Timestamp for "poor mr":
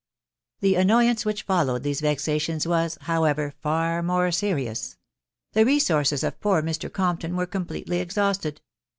6.41-6.91